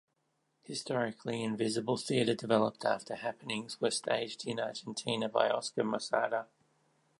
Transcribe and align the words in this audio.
Historically 0.63 1.43
invisible 1.43 1.95
theatre 1.95 2.33
developed 2.33 2.85
after 2.85 3.13
happenings 3.13 3.79
were 3.79 3.91
staged 3.91 4.47
in 4.47 4.59
Argentina 4.59 5.29
by 5.29 5.47
Oscar 5.47 5.83
Mosatta. 5.83 6.47